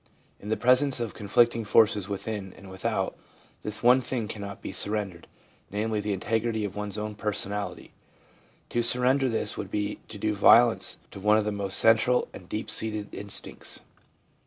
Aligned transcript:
In 0.39 0.49
the 0.49 0.57
presence 0.57 0.99
of 0.99 1.13
conflicting 1.13 1.63
forces 1.63 2.09
within 2.09 2.53
and 2.53 2.71
with 2.71 2.85
out, 2.85 3.15
this 3.61 3.83
one 3.83 4.01
thing 4.01 4.27
cannot 4.27 4.59
be 4.59 4.71
surrendered, 4.71 5.27
namely, 5.69 5.99
the 5.99 6.11
integrity 6.11 6.65
of 6.65 6.75
one's 6.75 6.97
own 6.97 7.13
personality; 7.13 7.93
to 8.69 8.81
surrender 8.81 9.29
this 9.29 9.57
would 9.57 9.69
be 9.69 9.99
to 10.07 10.17
do 10.17 10.33
violence 10.33 10.97
to 11.11 11.19
one 11.19 11.37
of 11.37 11.45
the 11.45 11.51
most 11.51 11.77
central 11.77 12.27
and 12.33 12.49
deep 12.49 12.71
seated 12.71 13.13
instincts. 13.13 13.83